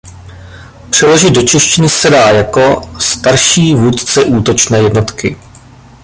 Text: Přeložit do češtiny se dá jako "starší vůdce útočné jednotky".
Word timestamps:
Přeložit 0.89 1.29
do 1.31 1.41
češtiny 1.41 1.89
se 1.89 2.09
dá 2.09 2.29
jako 2.29 2.81
"starší 2.99 3.75
vůdce 3.75 4.23
útočné 4.25 4.77
jednotky". 4.79 5.37